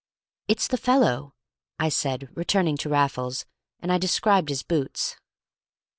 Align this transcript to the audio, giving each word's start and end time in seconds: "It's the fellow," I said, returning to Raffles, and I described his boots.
"It's 0.47 0.67
the 0.67 0.77
fellow," 0.79 1.35
I 1.77 1.89
said, 1.89 2.29
returning 2.35 2.75
to 2.77 2.89
Raffles, 2.89 3.45
and 3.79 3.91
I 3.93 3.99
described 3.99 4.49
his 4.49 4.63
boots. 4.63 5.15